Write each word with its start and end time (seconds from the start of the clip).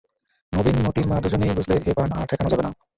নবীন 0.53 0.77
মোতির 0.85 1.05
মা 1.07 1.17
দুজনেই 1.23 1.55
বুঝলে 1.57 1.75
এ 1.81 1.91
বান 1.97 2.09
আর 2.13 2.25
ঠেকানো 2.29 2.51
যাবে 2.51 2.63
না। 2.63 2.71